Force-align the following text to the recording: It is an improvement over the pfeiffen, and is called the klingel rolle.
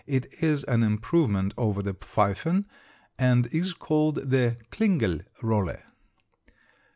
It 0.07 0.41
is 0.41 0.63
an 0.63 0.81
improvement 0.81 1.53
over 1.59 1.83
the 1.83 1.93
pfeiffen, 1.93 2.65
and 3.19 3.45
is 3.53 3.75
called 3.75 4.15
the 4.31 4.57
klingel 4.71 5.19
rolle. 5.43 5.75